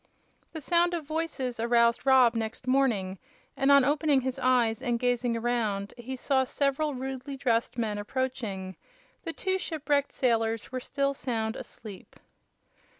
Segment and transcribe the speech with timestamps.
[0.51, 3.19] The sound of voices aroused Rob next morning,
[3.55, 8.77] and on opening his eyes and gazing around he saw several rudely dressed men approaching.
[9.25, 12.15] The two shipwrecked sailors were still sound asleep.